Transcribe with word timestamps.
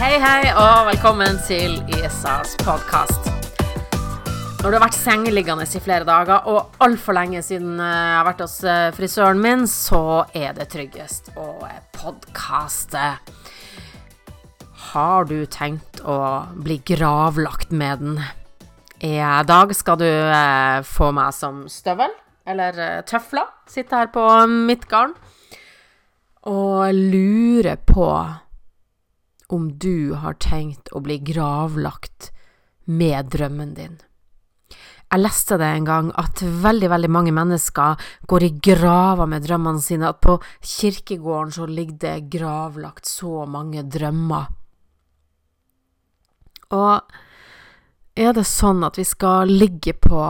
Hei, 0.00 0.14
hei, 0.16 0.46
og 0.56 0.86
velkommen 0.88 1.36
til 1.44 1.74
Isas 1.92 2.54
podkast. 2.62 3.26
Når 4.62 4.62
du 4.64 4.76
har 4.78 4.80
vært 4.86 4.96
sengeliggende 4.96 5.66
i 5.68 5.82
flere 5.84 6.06
dager, 6.08 6.46
og 6.48 6.78
altfor 6.80 7.18
lenge 7.18 7.42
siden 7.44 7.74
eh, 7.76 7.90
jeg 7.90 8.14
har 8.16 8.24
vært 8.30 8.40
hos 8.40 8.54
eh, 8.64 8.86
frisøren 8.96 9.44
min, 9.44 9.66
så 9.68 10.24
er 10.32 10.56
det 10.56 10.70
tryggest 10.72 11.28
å 11.36 11.50
podkaste. 11.98 13.04
Har 14.88 15.28
du 15.28 15.44
tenkt 15.52 16.00
å 16.00 16.48
bli 16.56 16.80
gravlagt 16.94 17.68
med 17.68 18.00
den? 18.00 18.18
I 19.04 19.20
dag 19.52 19.76
skal 19.76 20.00
du 20.00 20.08
eh, 20.08 20.80
få 20.80 21.12
meg 21.12 21.36
som 21.36 21.66
støvel, 21.68 22.16
eller 22.48 22.86
eh, 22.88 23.00
tøfler. 23.04 23.52
Sitte 23.68 24.00
her 24.00 24.14
på 24.16 24.30
mitt 24.48 24.88
garn 24.88 25.12
og 26.48 26.88
lure 26.96 27.76
på 27.84 28.14
om 29.50 29.72
du 29.82 30.14
har 30.14 30.38
tenkt 30.42 30.92
å 30.94 31.02
bli 31.04 31.18
gravlagt 31.32 32.30
med 32.86 33.30
drømmen 33.34 33.74
din. 33.74 33.98
Jeg 35.10 35.24
leste 35.24 35.56
det 35.58 35.66
en 35.74 35.86
gang 35.88 36.08
at 36.22 36.38
veldig, 36.38 36.88
veldig 36.92 37.10
mange 37.10 37.32
mennesker 37.34 37.98
går 38.30 38.44
i 38.46 38.50
grava 38.62 39.26
med 39.26 39.42
drømmene 39.42 39.82
sine, 39.82 40.12
at 40.12 40.20
på 40.22 40.36
kirkegården 40.62 41.50
så 41.56 41.66
ligger 41.66 41.98
det 42.04 42.30
gravlagt 42.30 43.10
så 43.10 43.42
mange 43.50 43.82
drømmer. 43.90 44.46
Og 46.70 47.18
er 48.20 48.34
det 48.36 48.44
sånn 48.48 48.84
at 48.84 48.98
vi 49.00 49.04
skal 49.08 49.50
ligge 49.50 49.94
på 49.96 50.20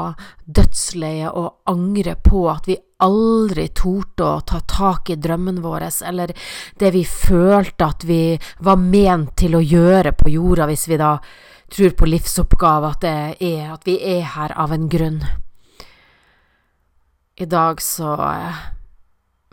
dødsleiet 0.46 1.34
og 1.34 1.70
angre 1.70 2.14
på 2.22 2.44
at 2.52 2.68
vi 2.70 2.76
aldri 3.00 3.68
torde 3.76 4.26
å 4.26 4.42
ta 4.46 4.60
tak 4.68 5.10
i 5.10 5.16
drømmen 5.16 5.60
vår, 5.64 5.86
eller 6.06 6.32
det 6.78 6.90
vi 6.94 7.04
følte 7.08 7.86
at 7.86 8.04
vi 8.04 8.36
var 8.66 8.80
ment 8.80 9.34
til 9.40 9.56
å 9.56 9.64
gjøre 9.64 10.12
på 10.18 10.32
jorda, 10.34 10.68
hvis 10.70 10.86
vi 10.90 11.00
da 11.00 11.14
tror 11.70 11.94
på 11.96 12.08
livsoppgave, 12.10 12.90
at, 12.90 13.00
det 13.06 13.46
er, 13.46 13.72
at 13.74 13.86
vi 13.86 13.96
er 14.16 14.26
her 14.34 14.54
av 14.58 14.74
en 14.74 14.88
grunn. 14.90 15.20
I 17.40 17.46
dag 17.48 17.80
så 17.80 18.14
eh, 18.26 18.64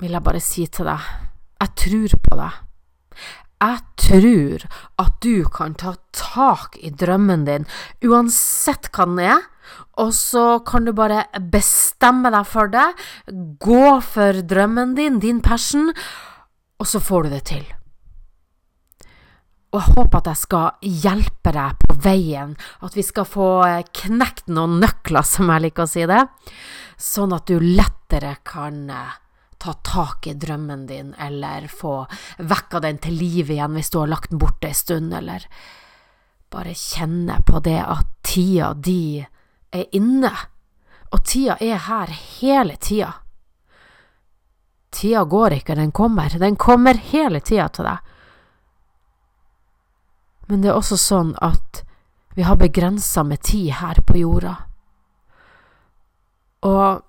vil 0.01 0.17
jeg 0.17 0.25
bare 0.25 0.43
si 0.43 0.65
til 0.67 0.89
deg, 0.89 1.11
jeg 1.61 1.75
tror 1.83 2.17
på 2.25 2.39
deg. 2.41 2.63
Jeg 3.57 3.79
tror 3.97 4.65
at 5.01 5.15
du 5.25 5.47
kan 5.49 5.73
ta 5.73 5.95
tak 6.13 6.77
i 6.77 6.91
drømmen 6.93 7.47
din, 7.47 7.65
uansett 8.05 8.91
hva 8.93 9.07
den 9.09 9.23
er, 9.25 9.47
og 9.97 10.13
så 10.13 10.59
kan 10.65 10.85
du 10.85 10.93
bare 10.95 11.25
bestemme 11.51 12.29
deg 12.33 12.45
for 12.47 12.69
det, 12.71 12.85
gå 13.61 13.97
for 14.05 14.43
drømmen 14.45 14.93
din, 14.99 15.17
din 15.23 15.41
passion, 15.41 15.89
og 16.77 16.85
så 16.85 17.01
får 17.01 17.25
du 17.25 17.33
det 17.33 17.43
til. 17.49 17.65
Og 19.73 19.81
jeg 19.81 19.95
håper 19.97 20.21
at 20.21 20.29
jeg 20.31 20.41
skal 20.45 20.91
hjelpe 21.03 21.51
deg 21.57 21.81
på 21.81 21.95
veien, 22.05 22.53
at 22.85 22.95
vi 22.95 23.03
skal 23.03 23.27
få 23.27 23.49
knekt 24.03 24.47
noen 24.53 24.77
nøkler, 24.83 25.25
som 25.27 25.49
jeg 25.51 25.65
liker 25.65 25.83
å 25.87 25.91
si 25.91 26.05
det, 26.07 26.23
sånn 26.97 27.33
at 27.35 27.49
du 27.49 27.57
lettere 27.59 28.37
kan 28.47 28.85
eh, 28.93 29.17
ta 29.57 29.73
tak 29.83 30.27
i 30.27 30.33
drømmen 30.33 30.85
din, 30.87 31.13
eller 31.19 31.67
få 31.67 32.05
vekka 32.37 32.79
den 32.79 32.97
til 33.01 33.17
liv 33.17 33.51
igjen 33.51 33.77
hvis 33.77 33.89
du 33.89 33.99
har 33.99 34.11
lagt 34.11 34.31
den 34.31 34.41
borte 34.41 34.69
ei 34.69 34.77
stund, 34.77 35.13
eller 35.13 35.47
bare 36.53 36.75
kjenne 36.77 37.41
på 37.45 37.59
det 37.65 37.79
at 37.81 38.11
tida 38.23 38.73
di 38.73 39.19
er 39.71 39.85
inne, 39.97 40.31
og 41.11 41.23
tida 41.25 41.57
er 41.63 41.81
her 41.87 42.11
hele 42.39 42.75
tida. 42.75 43.13
Tida 44.91 45.23
går 45.23 45.59
ikke, 45.59 45.75
den 45.75 45.91
kommer, 45.91 46.29
den 46.29 46.55
kommer 46.55 46.99
hele 47.11 47.41
tida 47.41 47.67
til 47.69 47.87
deg. 47.87 48.13
Men 50.47 50.63
det 50.63 50.71
er 50.71 50.79
også 50.79 50.97
sånn 50.99 51.33
at 51.43 51.83
vi 52.37 52.45
har 52.47 52.59
begrensa 52.59 53.23
med 53.27 53.41
tid 53.43 53.71
her 53.81 53.99
på 54.05 54.19
jorda. 54.21 54.53
Og 56.67 57.03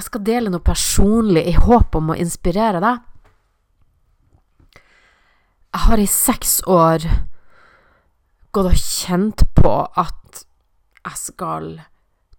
jeg 0.00 0.06
skal 0.06 0.22
dele 0.24 0.48
noe 0.48 0.64
personlig 0.64 1.42
i 1.50 1.58
håp 1.60 1.96
om 1.98 2.14
å 2.14 2.16
inspirere 2.16 2.80
deg. 2.80 3.02
Jeg 5.70 5.82
har 5.84 6.00
i 6.00 6.06
seks 6.08 6.54
år 6.64 7.04
gått 8.50 8.70
og 8.70 8.80
kjent 8.80 9.44
på 9.60 9.74
at 10.00 10.40
jeg 11.04 11.20
skal 11.20 11.68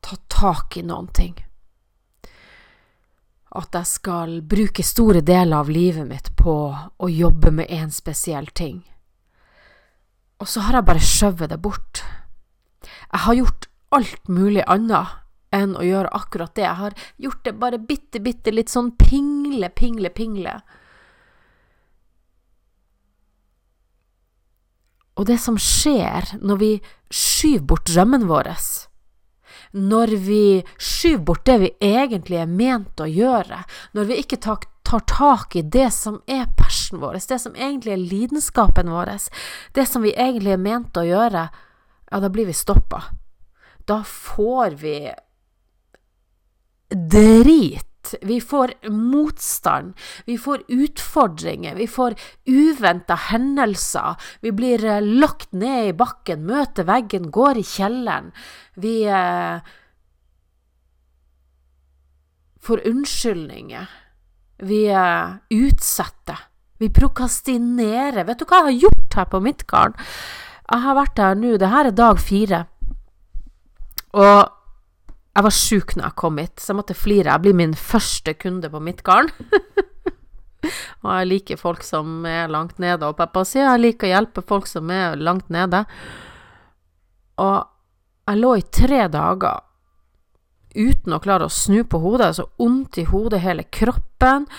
ta 0.02 0.18
tak 0.34 0.80
i 0.82 0.84
noen 0.90 1.12
ting. 1.14 1.38
At 3.54 3.78
jeg 3.78 3.92
skal 3.92 4.40
bruke 4.42 4.82
store 4.82 5.22
deler 5.22 5.62
av 5.62 5.70
livet 5.70 6.10
mitt 6.10 6.34
på 6.42 6.58
å 6.74 7.14
jobbe 7.14 7.54
med 7.62 7.70
en 7.70 7.94
spesiell 7.94 8.50
ting. 8.58 8.82
Og 10.42 10.50
så 10.50 10.66
har 10.66 10.80
jeg 10.80 10.90
bare 10.90 11.10
skjøvet 11.14 11.54
det 11.54 11.62
bort. 11.62 12.02
Jeg 12.82 13.26
har 13.28 13.38
gjort 13.38 13.70
alt 13.94 14.32
mulig 14.32 14.66
annet 14.66 15.21
enn 15.56 15.76
å 15.76 15.86
gjøre 15.86 16.12
akkurat 16.16 16.54
det. 16.56 16.66
Jeg 16.66 16.80
har 16.80 16.94
gjort 17.26 17.44
det 17.46 17.56
bare 17.60 17.80
bitte, 17.80 18.22
bitte 18.24 18.54
litt 18.54 18.72
sånn 18.72 18.94
pingle, 19.00 19.70
pingle, 19.76 20.12
pingle. 20.16 20.60
Og 25.20 25.28
det 25.28 25.38
som 25.44 25.58
skjer 25.60 26.38
når 26.42 26.62
vi 26.62 26.72
skyver 27.12 27.68
bort 27.68 27.90
drømmen 27.92 28.26
vår, 28.30 28.54
når 29.78 30.16
vi 30.26 30.44
skyver 30.80 31.24
bort 31.28 31.46
det 31.46 31.58
vi 31.62 31.72
egentlig 31.84 32.40
er 32.42 32.50
ment 32.50 33.00
å 33.04 33.08
gjøre, 33.08 33.64
når 33.96 34.10
vi 34.10 34.20
ikke 34.24 34.40
tar, 34.42 34.68
tak 34.92 35.56
i 35.56 35.62
det 35.64 35.88
som 35.96 36.18
er 36.28 36.50
passionen 36.60 37.04
vår, 37.06 37.20
det 37.30 37.38
som 37.40 37.54
egentlig 37.56 37.94
er 37.94 38.02
lidenskapen 38.02 38.90
vår, 38.92 39.14
det 39.78 39.86
som 39.88 40.04
vi 40.04 40.12
egentlig 40.12 40.52
er 40.56 40.64
ment 40.64 40.98
å 41.00 41.06
gjøre, 41.08 41.46
ja, 42.12 42.20
da 42.20 42.28
blir 42.28 42.50
vi 42.50 42.56
stoppa. 42.56 43.06
Da 43.88 44.02
får 44.04 44.76
vi 44.82 44.96
drit. 46.92 47.88
Vi 48.22 48.42
får 48.42 48.74
motstand, 48.90 49.94
vi 50.26 50.38
får 50.38 50.64
utfordringer, 50.68 51.76
vi 51.76 51.88
får 51.88 52.16
uventa 52.46 53.16
hendelser. 53.16 54.16
Vi 54.42 54.52
blir 54.52 54.86
eh, 54.86 55.02
lagt 55.02 55.52
ned 55.54 55.88
i 55.88 55.94
bakken, 55.94 56.44
møter 56.50 56.88
veggen, 56.90 57.30
går 57.32 57.62
i 57.62 57.64
kjelleren. 57.64 58.32
Vi 58.76 58.96
eh, 59.06 59.62
får 62.62 62.88
unnskyldninger. 62.90 63.90
Vi 64.66 64.86
eh, 64.90 65.36
utsetter. 65.50 66.48
Vi 66.82 66.90
prokastinerer. 66.90 68.26
Vet 68.26 68.42
du 68.42 68.48
hva 68.50 68.64
jeg 68.64 68.72
har 68.72 68.82
gjort 68.88 69.20
her 69.20 69.30
på 69.30 69.44
mitt 69.46 69.68
garn? 69.70 69.94
Jeg 70.72 70.84
har 70.86 70.98
vært 70.98 71.22
her 71.22 71.38
nå, 71.38 71.54
det 71.62 71.70
her 71.70 71.92
er 71.92 71.96
dag 71.96 72.20
fire. 72.20 72.66
Og 74.18 74.61
jeg 75.32 75.46
var 75.46 75.56
sjuk 75.56 75.96
når 75.96 76.10
jeg 76.10 76.20
kom 76.20 76.40
hit, 76.42 76.60
så 76.60 76.74
jeg 76.74 76.80
måtte 76.82 76.98
flire. 76.98 77.32
Jeg 77.32 77.44
blir 77.46 77.56
min 77.56 77.76
første 77.78 78.34
kunde 78.36 78.72
på 78.72 78.82
mitt 78.84 79.00
garn. 79.08 79.32
og 81.04 81.10
jeg 81.16 81.30
liker 81.30 81.62
folk 81.62 81.86
som 81.88 82.26
er 82.28 82.52
langt 82.52 82.82
nede. 82.84 83.08
Og 83.08 83.16
pappa 83.20 83.46
sier 83.48 83.70
jeg 83.70 83.84
liker 83.86 84.10
å 84.10 84.12
hjelpe 84.12 84.44
folk 84.44 84.68
som 84.68 84.92
er 84.92 85.16
langt 85.16 85.48
nede. 85.54 85.86
Og 87.40 87.58
jeg 88.28 88.42
lå 88.42 88.56
i 88.60 88.66
tre 88.76 89.06
dager 89.12 89.64
uten 90.76 91.16
å 91.16 91.20
klare 91.24 91.48
å 91.48 91.54
snu 91.54 91.82
på 91.88 92.04
hodet. 92.04 92.34
Så 92.36 92.50
vondt 92.60 93.00
i 93.00 93.08
hodet, 93.08 93.40
hele 93.46 93.64
kroppen. 93.72 94.50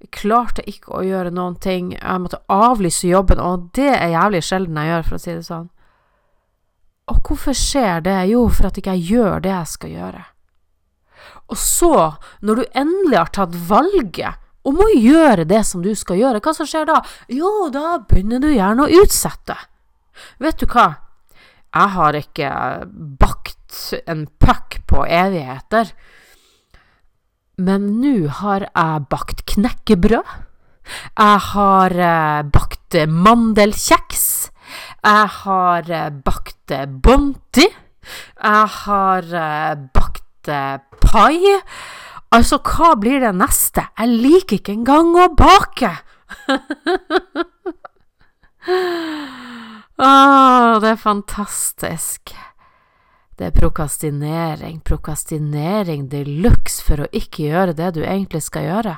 Jeg 0.00 0.14
klarte 0.16 0.64
ikke 0.68 0.96
å 0.96 1.04
gjøre 1.06 1.34
noen 1.34 1.60
ting. 1.60 1.92
Jeg 1.98 2.24
måtte 2.24 2.40
avlyse 2.50 3.06
jobben, 3.06 3.40
og 3.40 3.68
det 3.76 3.92
er 3.92 4.16
jævlig 4.16 4.42
sjelden 4.48 4.80
jeg 4.80 4.94
gjør, 4.94 5.08
for 5.10 5.20
å 5.20 5.22
si 5.22 5.34
det 5.36 5.46
sånn. 5.46 5.68
Og 7.10 7.18
hvorfor 7.26 7.56
skjer 7.56 8.04
det? 8.04 8.18
Jo, 8.30 8.46
for 8.52 8.68
at 8.68 8.78
ikke 8.78 8.94
jeg 8.98 9.16
gjør 9.16 9.42
det 9.42 9.52
jeg 9.52 9.70
skal 9.72 9.96
gjøre. 9.96 10.22
Og 11.50 11.58
så, 11.58 11.94
når 12.40 12.60
du 12.60 12.78
endelig 12.78 13.18
har 13.18 13.32
tatt 13.34 13.56
valget 13.68 14.38
om 14.68 14.78
å 14.78 14.88
gjøre 14.94 15.44
det 15.50 15.64
som 15.66 15.82
du 15.82 15.90
skal 15.98 16.20
gjøre, 16.20 16.40
hva 16.42 16.54
som 16.54 16.68
skjer 16.68 16.86
da? 16.88 17.00
Jo, 17.32 17.68
da 17.74 17.98
begynner 18.06 18.42
du 18.42 18.52
gjerne 18.52 18.86
å 18.86 19.02
utsette. 19.02 19.56
Vet 20.42 20.62
du 20.62 20.68
hva? 20.70 20.88
Jeg 21.72 21.94
har 21.96 22.18
ikke 22.18 22.50
bakt 23.20 23.78
en 24.06 24.26
puck 24.40 24.78
på 24.88 25.04
evigheter. 25.08 25.92
Men 27.62 27.88
nå 28.00 28.28
har 28.40 28.68
jeg 28.68 29.06
bakt 29.12 29.44
knekkebrød. 29.54 30.32
Jeg 31.16 31.42
har 31.52 31.94
eh, 31.94 32.42
bakt 32.52 32.96
mandelkjeks. 33.08 34.24
Jeg 35.02 35.28
har 35.42 35.90
eh, 35.90 36.10
bakt 36.72 36.80
eh, 36.80 36.86
Bonti. 36.86 37.68
Jeg 38.42 38.66
har 38.84 39.22
eh, 39.22 39.76
bakt 39.94 40.48
pai. 41.00 41.60
Altså, 42.32 42.58
hva 42.58 42.94
blir 42.96 43.20
det 43.20 43.34
neste? 43.36 43.84
Jeg 43.98 44.08
liker 44.08 44.58
ikke 44.58 44.72
engang 44.72 45.14
å 45.14 45.28
bake! 45.36 45.92
Å, 49.98 50.08
det 50.82 50.88
er 50.88 50.98
fantastisk. 50.98 52.32
Det 53.36 53.48
er 53.48 53.54
prokastinering, 53.54 54.80
prokastinering 54.84 56.08
de 56.08 56.24
luxe 56.24 56.82
for 56.84 57.04
å 57.04 57.10
ikke 57.12 57.50
gjøre 57.50 57.76
det 57.76 57.94
du 57.96 58.02
egentlig 58.04 58.42
skal 58.44 58.66
gjøre. 58.68 58.96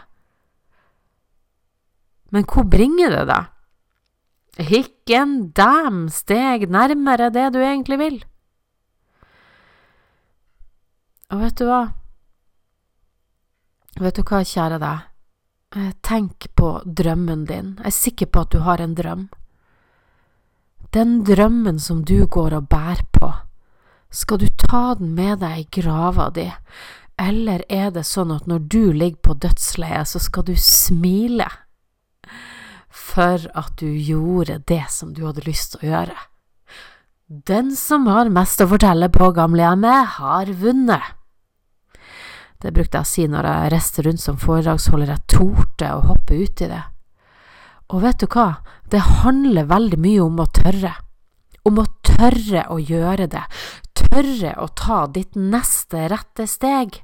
Men 2.34 2.46
hvor 2.50 2.66
bringer 2.66 3.10
det 3.14 3.26
deg? 3.30 3.53
Ikke 4.60 5.16
en 5.18 5.50
dam 5.50 6.06
steg 6.12 6.68
nærmere 6.70 7.30
det 7.34 7.48
du 7.54 7.58
egentlig 7.58 7.98
vil. 7.98 8.18
Og 11.34 11.40
vet 11.42 11.56
du 11.58 11.66
hva? 11.66 11.80
Vet 13.98 14.18
du 14.18 14.22
hva, 14.22 14.42
kjære 14.46 14.78
deg? 14.82 15.08
Eh, 15.74 15.90
tenk 16.06 16.46
på 16.54 16.76
drømmen 16.86 17.46
din. 17.48 17.74
Jeg 17.80 17.90
er 17.90 17.96
sikker 17.96 18.30
på 18.30 18.44
at 18.44 18.52
du 18.54 18.60
har 18.62 18.82
en 18.82 18.94
drøm. 18.94 19.26
Den 20.94 21.24
drømmen 21.26 21.80
som 21.82 22.04
du 22.06 22.26
går 22.26 22.54
og 22.54 22.68
bærer 22.70 23.02
på, 23.10 23.32
skal 24.14 24.38
du 24.38 24.46
ta 24.46 24.94
den 24.94 25.16
med 25.16 25.40
deg 25.42 25.64
i 25.64 25.80
grava 25.80 26.28
di, 26.30 26.46
eller 27.18 27.64
er 27.66 27.90
det 27.90 28.04
sånn 28.06 28.30
at 28.30 28.46
når 28.46 28.68
du 28.70 28.92
ligger 28.94 29.18
på 29.26 29.34
dødsleiet, 29.42 30.06
så 30.06 30.22
skal 30.22 30.46
du 30.46 30.54
smile 30.54 31.48
for 32.94 33.42
at 33.58 33.74
du 33.80 33.90
gjorde 33.90 34.60
det 34.68 34.84
som 34.90 35.12
du 35.14 35.24
hadde 35.26 35.44
lyst 35.48 35.74
til 35.74 35.82
å 35.84 35.90
gjøre? 35.90 36.16
Den 37.24 37.72
som 37.76 38.06
har 38.06 38.30
mest 38.30 38.60
å 38.62 38.68
fortelle 38.70 39.08
på 39.10 39.32
gamlehjemmet, 39.34 40.18
har 40.20 40.50
vunnet. 40.60 41.14
Det 42.62 42.72
brukte 42.72 43.00
jeg 43.00 43.04
å 43.04 43.08
si 43.08 43.24
når 43.28 43.48
jeg 43.48 43.70
reiste 43.74 44.04
rundt 44.06 44.22
som 44.22 44.36
foredragsholder, 44.40 45.10
jeg 45.12 45.32
torde 45.34 45.90
å 45.92 46.04
hoppe 46.08 46.38
uti 46.38 46.68
det. 46.70 46.82
Og 47.92 48.04
vet 48.04 48.22
du 48.22 48.28
hva, 48.32 48.46
det 48.92 49.02
handler 49.24 49.68
veldig 49.68 49.98
mye 50.00 50.22
om 50.24 50.38
å 50.40 50.46
tørre. 50.54 50.94
Om 51.64 51.80
å 51.80 51.86
tørre 52.06 52.66
å 52.72 52.78
gjøre 52.80 53.26
det, 53.32 53.42
tørre 53.96 54.54
å 54.60 54.68
ta 54.76 55.04
ditt 55.12 55.36
neste 55.36 56.06
rette 56.12 56.46
steg. 56.48 57.00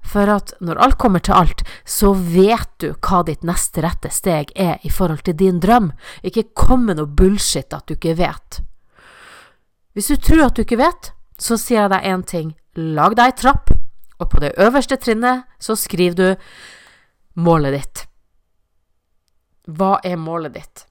For 0.00 0.30
at 0.32 0.54
når 0.64 0.80
alt 0.82 0.98
kommer 0.98 1.22
til 1.22 1.36
alt, 1.36 1.62
så 1.84 2.12
vet 2.14 2.70
du 2.82 2.90
hva 2.96 3.22
ditt 3.26 3.44
neste 3.46 3.84
rette 3.84 4.10
steg 4.10 4.50
er 4.56 4.80
i 4.82 4.90
forhold 4.90 5.22
til 5.26 5.36
din 5.38 5.60
drøm. 5.62 5.92
Ikke 6.26 6.48
kom 6.56 6.88
med 6.88 6.98
noe 6.98 7.06
bullshit 7.06 7.72
at 7.76 7.86
du 7.86 7.94
ikke 7.94 8.16
vet. 8.18 8.60
Hvis 9.94 10.10
du 10.10 10.16
tror 10.16 10.46
at 10.48 10.56
du 10.56 10.64
ikke 10.64 10.80
vet, 10.80 11.12
så 11.40 11.58
sier 11.60 11.84
jeg 11.84 11.92
deg 11.92 12.10
én 12.10 12.26
ting. 12.26 12.52
Lag 12.76 13.16
deg 13.18 13.32
ei 13.32 13.38
trapp, 13.38 13.72
og 14.20 14.28
på 14.30 14.42
det 14.42 14.54
øverste 14.60 14.98
trinnet 15.00 15.46
så 15.62 15.76
skriver 15.78 16.16
du 16.16 16.28
målet 17.40 17.76
ditt. 17.76 18.04
Hva 19.70 19.98
er 20.06 20.18
målet 20.18 20.56
ditt? 20.56 20.89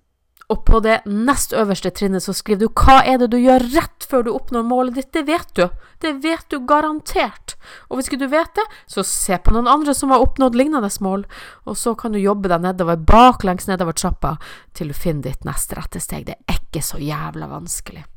Og 0.49 0.63
på 0.65 0.79
det 0.81 0.95
nest 1.05 1.51
øverste 1.53 1.91
trinnet 1.93 2.23
så 2.25 2.33
skriver 2.33 2.63
du 2.63 2.81
hva 2.81 3.03
er 3.05 3.19
det 3.21 3.27
du 3.29 3.37
gjør 3.37 3.67
rett 3.75 4.05
før 4.09 4.23
du 4.25 4.31
oppnår 4.33 4.63
målet 4.65 4.95
ditt. 4.97 5.11
Det 5.13 5.21
vet 5.27 5.51
du. 5.53 5.67
Det 6.01 6.15
vet 6.23 6.45
du 6.49 6.57
garantert. 6.65 7.53
Og 7.87 7.99
hvis 7.99 8.09
ikke 8.09 8.23
du 8.23 8.31
vet 8.31 8.49
det, 8.57 8.65
så 8.89 9.03
se 9.05 9.37
på 9.37 9.53
noen 9.53 9.69
andre 9.69 9.93
som 9.93 10.09
har 10.09 10.23
oppnådd 10.25 10.57
lignende 10.57 10.89
mål, 11.05 11.27
og 11.69 11.77
så 11.77 11.93
kan 11.93 12.15
du 12.15 12.21
jobbe 12.21 12.49
deg 12.49 12.63
nedover, 12.65 12.97
baklengs 12.97 13.69
nedover 13.69 13.93
trappa, 13.93 14.37
til 14.73 14.89
du 14.89 14.97
finner 14.97 15.29
ditt 15.29 15.45
neste 15.45 15.77
rette 15.77 16.01
steg. 16.01 16.25
Det 16.25 16.39
er 16.49 16.57
ikke 16.57 16.81
så 16.81 16.97
jævla 16.97 17.51
vanskelig. 17.51 18.07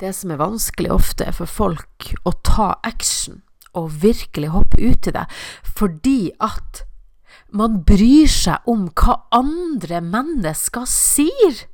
Det 0.00 0.14
som 0.16 0.32
er 0.32 0.40
vanskelig 0.40 0.90
ofte, 0.90 1.28
er 1.28 1.36
for 1.36 1.46
folk 1.46 2.14
å 2.24 2.32
ta 2.40 2.72
action 2.80 3.42
og 3.76 3.92
virkelig 4.02 4.54
hoppe 4.56 4.80
ut 4.80 5.06
i 5.08 5.14
det, 5.14 5.26
fordi 5.76 6.32
at 6.40 6.82
man 7.52 7.82
bryr 7.86 8.30
seg 8.30 8.68
om 8.68 8.88
hva 8.96 9.18
andre 9.34 10.00
mennesker 10.04 10.86
sier. 10.88 11.66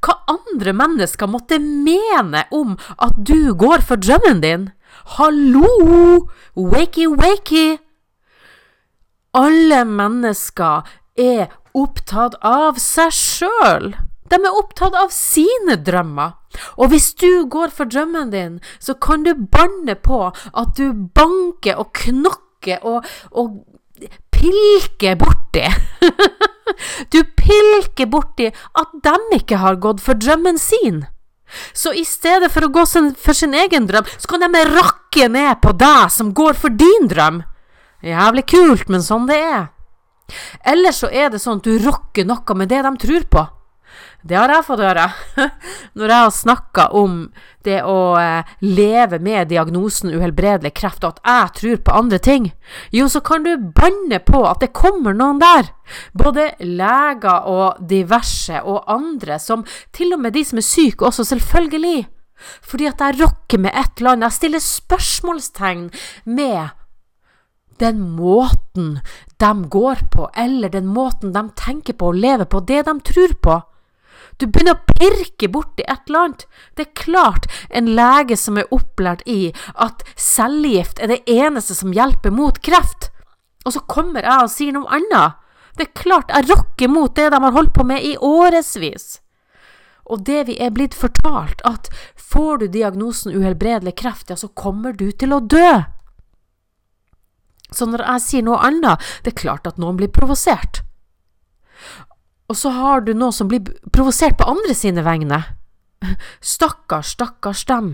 Hva 0.00 0.16
andre 0.32 0.72
mennesker 0.76 1.28
måtte 1.28 1.58
mene 1.60 2.46
om 2.54 2.76
at 2.96 3.16
du 3.28 3.52
går 3.58 3.84
for 3.84 4.00
drømmen 4.00 4.40
din. 4.44 4.68
Hallo! 5.18 6.28
Wakey, 6.56 7.08
wakey! 7.20 7.76
Alle 9.36 9.84
mennesker 9.84 10.88
er 11.20 11.48
opptatt 11.76 12.38
av 12.44 12.80
seg 12.80 13.12
sjøl. 13.14 13.92
De 14.28 14.36
er 14.36 14.56
opptatt 14.56 14.96
av 14.96 15.12
sine 15.14 15.78
drømmer. 15.84 16.34
Og 16.80 16.92
hvis 16.92 17.12
du 17.20 17.44
går 17.50 17.72
for 17.74 17.88
drømmen 17.88 18.32
din, 18.32 18.58
så 18.80 18.96
kan 18.96 19.24
du 19.24 19.34
banne 19.36 19.94
på 19.94 20.20
at 20.32 20.74
du 20.80 20.92
banker 21.16 21.80
og 21.80 21.92
knokker 21.96 22.84
og, 22.88 23.06
og 23.30 23.60
pilker 24.38 25.16
borti. 25.18 25.66
du 27.12 27.22
pilker 27.36 28.06
borti 28.06 28.48
at 28.50 28.98
de 29.02 29.16
ikke 29.38 29.58
har 29.62 29.80
gått 29.82 30.02
for 30.04 30.18
drømmen 30.18 30.58
sin. 30.58 31.04
Så 31.72 31.94
i 31.96 32.04
stedet 32.04 32.50
for 32.52 32.66
å 32.66 32.72
gå 32.72 32.84
for 33.16 33.36
sin 33.36 33.56
egen 33.56 33.88
drøm, 33.88 34.06
så 34.18 34.28
kan 34.28 34.44
de 34.44 34.64
rakke 34.68 35.30
ned 35.32 35.62
på 35.64 35.72
deg 35.80 36.12
som 36.12 36.34
går 36.36 36.58
for 36.60 36.74
din 36.74 37.08
drøm. 37.08 37.42
Jævlig 38.04 38.44
kult, 38.52 38.88
men 38.92 39.02
sånn 39.02 39.26
det 39.30 39.40
er. 39.42 39.68
Eller 40.60 40.92
så 40.92 41.08
er 41.08 41.32
det 41.32 41.40
sånn 41.40 41.62
at 41.62 41.66
du 41.66 41.78
rocker 41.82 42.28
noe 42.28 42.54
med 42.58 42.68
det 42.70 42.82
de 42.84 42.92
tror 43.00 43.24
på. 43.32 43.46
Det 44.28 44.36
har 44.36 44.50
jeg 44.52 44.64
fått 44.66 44.82
høre 44.84 45.06
når 45.96 46.12
jeg 46.12 46.24
har 46.24 46.34
snakka 46.34 46.88
om 46.98 47.14
det 47.64 47.78
å 47.86 48.16
eh, 48.20 48.50
leve 48.64 49.18
med 49.24 49.48
diagnosen 49.48 50.12
uhelbredelig 50.12 50.74
kreft, 50.76 51.04
og 51.04 51.16
at 51.16 51.22
jeg 51.24 51.54
tror 51.60 51.80
på 51.84 51.96
andre 52.02 52.18
ting. 52.22 52.50
Jo, 52.92 53.08
så 53.08 53.22
kan 53.24 53.46
du 53.46 53.54
banne 53.56 54.20
på 54.24 54.42
at 54.48 54.60
det 54.64 54.74
kommer 54.76 55.16
noen 55.16 55.40
der, 55.40 55.70
både 56.12 56.50
leger 56.60 57.48
og 57.48 57.80
diverse 57.88 58.60
og 58.60 58.84
andre, 58.92 59.38
som 59.40 59.64
til 59.96 60.12
og 60.16 60.22
med 60.24 60.36
de 60.36 60.44
som 60.44 60.60
er 60.60 60.66
syke 60.66 61.08
også, 61.08 61.24
selvfølgelig. 61.32 62.06
Fordi 62.62 62.86
at 62.86 63.00
jeg 63.02 63.18
rokker 63.18 63.58
med 63.64 63.74
ett 63.74 64.00
land. 64.04 64.22
Jeg 64.22 64.36
stiller 64.36 64.62
spørsmålstegn 64.62 65.88
med 66.30 66.68
den 67.80 68.04
måten 68.14 69.00
de 69.38 69.50
går 69.70 70.04
på, 70.12 70.28
eller 70.36 70.70
den 70.70 70.86
måten 70.86 71.32
de 71.34 71.42
tenker 71.58 71.96
på 71.98 72.12
og 72.12 72.20
lever 72.20 72.46
på, 72.50 72.60
det 72.60 72.84
de 72.86 72.94
tror 73.08 73.34
på. 73.42 73.58
Du 74.38 74.46
begynner 74.46 74.76
å 74.78 74.94
pirke 74.94 75.48
borti 75.50 75.82
et 75.82 76.06
eller 76.06 76.28
annet. 76.28 76.44
Det 76.78 76.86
er 76.86 77.00
klart 77.00 77.48
en 77.74 77.90
lege 77.98 78.38
som 78.38 78.58
er 78.60 78.70
opplært 78.74 79.24
i 79.26 79.50
at 79.74 80.04
cellegift 80.14 81.02
er 81.02 81.10
det 81.10 81.24
eneste 81.26 81.74
som 81.74 81.94
hjelper 81.94 82.34
mot 82.34 82.60
kreft, 82.62 83.10
og 83.66 83.74
så 83.74 83.82
kommer 83.90 84.22
jeg 84.22 84.46
og 84.46 84.52
sier 84.52 84.76
noe 84.76 84.90
annet. 84.94 85.40
Det 85.74 85.88
er 85.88 85.98
klart 85.98 86.30
jeg 86.34 86.48
rokker 86.50 86.90
mot 86.90 87.14
det 87.14 87.28
de 87.34 87.42
har 87.42 87.54
holdt 87.54 87.74
på 87.74 87.86
med 87.86 88.06
i 88.06 88.14
årevis. 88.18 89.18
Og 90.08 90.24
det 90.24 90.46
vi 90.48 90.56
er 90.62 90.72
blitt 90.72 90.96
fortalt, 90.96 91.60
at 91.68 91.90
får 92.16 92.62
du 92.62 92.66
diagnosen 92.72 93.34
uhelbredelig 93.34 93.98
kreft, 94.00 94.30
ja, 94.30 94.38
så 94.38 94.48
kommer 94.48 94.94
du 94.96 95.10
til 95.12 95.34
å 95.36 95.42
dø. 95.44 95.82
Så 97.74 97.84
når 97.86 98.06
jeg 98.06 98.24
sier 98.24 98.46
noe 98.46 98.62
annet, 98.64 99.02
det 99.22 99.34
er 99.34 99.42
klart 99.42 99.68
at 99.68 99.78
noen 99.82 99.98
blir 99.98 100.08
provosert. 100.14 100.80
Og 102.48 102.56
så 102.56 102.72
har 102.72 103.04
du 103.04 103.12
noe 103.12 103.34
som 103.34 103.48
blir 103.50 103.66
provosert 103.92 104.38
på 104.40 104.46
andre 104.48 104.76
sine 104.76 105.04
vegne. 105.04 105.42
Stakkars, 106.40 107.12
stakkars 107.18 107.66
dem. 107.68 107.92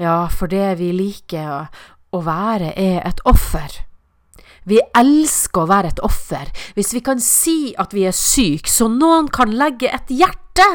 Ja, 0.00 0.26
for 0.32 0.48
det 0.48 0.78
vi 0.80 0.92
liker 0.96 1.68
å 2.16 2.22
være, 2.24 2.72
er 2.72 3.02
et 3.04 3.20
offer. 3.28 3.82
Vi 4.66 4.80
elsker 4.98 5.62
å 5.62 5.70
være 5.70 5.92
et 5.92 6.02
offer. 6.04 6.48
Hvis 6.74 6.90
vi 6.96 7.02
kan 7.04 7.20
si 7.22 7.74
at 7.78 7.92
vi 7.94 8.06
er 8.08 8.16
syke, 8.16 8.70
så 8.72 8.88
noen 8.90 9.28
kan 9.32 9.52
legge 9.54 9.92
et 9.92 10.10
hjerte 10.10 10.66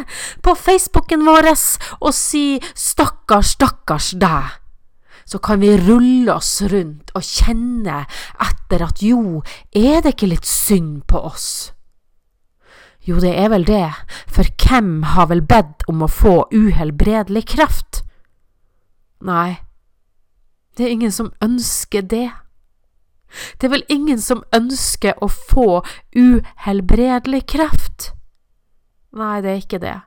på 0.46 0.54
Facebooken 0.56 1.26
vår 1.26 1.50
og 1.52 2.12
si 2.16 2.62
stakkars, 2.78 3.56
stakkars 3.58 4.14
deg, 4.22 4.54
så 5.26 5.42
kan 5.44 5.62
vi 5.62 5.74
rulle 5.80 6.34
oss 6.34 6.62
rundt 6.72 7.12
og 7.16 7.26
kjenne 7.26 8.06
etter 8.42 8.86
at 8.86 9.04
jo, 9.04 9.42
er 9.74 10.02
det 10.04 10.16
ikke 10.16 10.34
litt 10.34 10.48
synd 10.48 11.04
på 11.10 11.20
oss? 11.32 11.72
Jo, 13.08 13.18
det 13.20 13.34
er 13.34 13.50
vel 13.50 13.66
det, 13.66 13.88
for 14.30 14.46
hvem 14.62 15.04
har 15.16 15.32
vel 15.32 15.42
bedt 15.42 15.84
om 15.90 16.04
å 16.06 16.10
få 16.12 16.46
uhelbredelig 16.54 17.48
kraft? 17.56 18.04
Nei, 19.26 19.62
det 20.78 20.86
er 20.86 20.94
ingen 20.94 21.14
som 21.14 21.32
ønsker 21.42 22.06
det. 22.06 22.30
Det 23.58 23.68
er 23.68 23.74
vel 23.74 23.86
ingen 23.90 24.22
som 24.22 24.44
ønsker 24.54 25.18
å 25.24 25.30
få 25.32 25.82
uhelbredelig 26.14 27.46
kraft? 27.50 28.12
Nei, 29.18 29.42
det 29.42 29.52
er 29.52 29.62
ikke 29.64 29.82
det. 29.82 29.98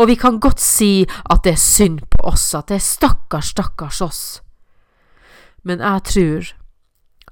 Og 0.00 0.08
vi 0.08 0.16
kan 0.18 0.40
godt 0.40 0.60
si 0.62 1.06
at 1.28 1.44
det 1.44 1.54
er 1.54 1.62
synd 1.62 2.00
på 2.10 2.24
oss, 2.32 2.54
at 2.56 2.70
det 2.70 2.78
er 2.78 2.86
stakkars, 2.86 3.52
stakkars 3.52 4.00
oss. 4.02 4.22
Men 5.62 5.84
jeg 5.84 6.04
tror 6.08 6.52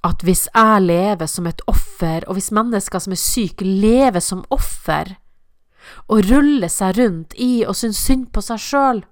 at 0.06 0.22
hvis 0.26 0.46
jeg 0.52 0.82
lever 0.84 1.28
som 1.30 1.46
et 1.50 1.62
offer, 1.70 2.24
og 2.26 2.38
hvis 2.38 2.52
mennesker 2.54 3.02
som 3.02 3.14
er 3.14 3.20
syke, 3.20 3.66
lever 3.66 4.22
som 4.22 4.44
offer, 4.54 5.16
og 6.10 6.30
ruller 6.30 6.70
seg 6.72 6.98
rundt 6.98 7.36
i 7.38 7.64
og 7.66 7.76
syns 7.78 8.00
synd 8.06 8.30
på 8.34 8.42
seg 8.44 8.62
sjøl, 8.62 9.02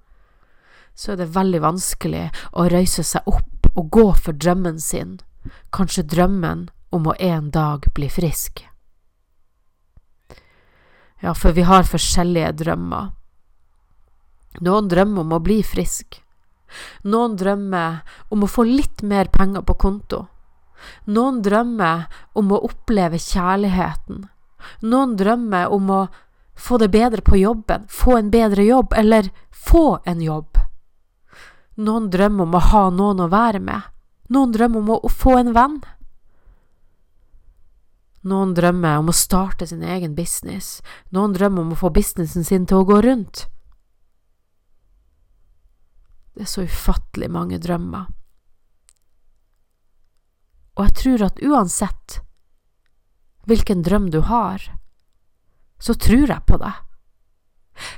så 0.94 1.12
er 1.12 1.20
det 1.22 1.32
veldig 1.34 1.60
vanskelig 1.64 2.28
å 2.54 2.68
røyse 2.70 3.02
seg 3.06 3.26
opp 3.30 3.70
og 3.74 3.90
gå 3.94 4.06
for 4.14 4.36
drømmen 4.38 4.78
sin, 4.82 5.18
kanskje 5.74 6.06
drømmen 6.06 6.68
om 6.94 7.10
å 7.10 7.16
en 7.18 7.50
dag 7.54 7.88
bli 7.94 8.08
frisk. 8.10 8.62
Ja, 11.24 11.32
for 11.34 11.56
vi 11.56 11.64
har 11.66 11.88
forskjellige 11.88 12.52
drømmer. 12.60 13.14
Noen 14.62 14.90
drømmer 14.92 15.24
om 15.24 15.32
å 15.34 15.42
bli 15.42 15.62
frisk. 15.66 16.20
Noen 17.08 17.34
drømmer 17.38 18.02
om 18.34 18.44
å 18.44 18.50
få 18.50 18.66
litt 18.68 19.02
mer 19.02 19.30
penger 19.32 19.64
på 19.66 19.76
konto. 19.80 20.24
Noen 21.06 21.42
drømmer 21.42 22.06
om 22.34 22.52
å 22.52 22.62
oppleve 22.68 23.20
kjærligheten, 23.20 24.24
Noen 24.80 25.16
drømmer 25.16 25.72
om 25.72 25.90
å 25.90 26.00
få 26.54 26.78
det 26.78 26.88
bedre 26.88 27.22
på 27.22 27.36
jobben, 27.36 27.86
få 27.88 28.18
en 28.18 28.30
bedre 28.30 28.64
jobb, 28.64 28.92
eller 28.96 29.30
få 29.50 29.98
en 30.04 30.22
jobb. 30.22 30.58
Noen 31.74 32.10
drømmer 32.10 32.46
om 32.46 32.54
å 32.54 32.62
ha 32.70 32.84
noen 32.90 33.24
å 33.24 33.30
være 33.32 33.60
med. 33.60 33.90
Noen 34.30 34.52
drømmer 34.54 34.80
om 34.80 34.92
å 34.94 35.10
få 35.10 35.38
en 35.40 35.52
venn. 35.56 35.80
Noen 38.24 38.54
drømmer 38.56 39.02
om 39.02 39.10
å 39.10 39.16
starte 39.16 39.66
sin 39.66 39.82
egen 39.82 40.14
business. 40.14 40.78
Noen 41.12 41.34
drømmer 41.34 41.64
om 41.64 41.74
å 41.74 41.80
få 41.80 41.90
businessen 41.92 42.46
sin 42.46 42.64
til 42.66 42.80
å 42.80 42.88
gå 42.88 43.00
rundt. 43.04 43.48
Det 46.34 46.46
er 46.46 46.50
så 46.50 46.64
ufattelig 46.64 47.28
mange 47.30 47.58
drømmer. 47.62 48.06
Og 50.74 50.88
jeg 50.88 50.96
tror 51.00 51.26
at 51.28 51.42
uansett 51.44 52.20
hvilken 53.46 53.84
drøm 53.84 54.08
du 54.10 54.20
har, 54.26 54.62
så 55.78 55.94
tror 55.94 56.30
jeg 56.30 56.46
på 56.48 56.58
deg. 56.62 56.80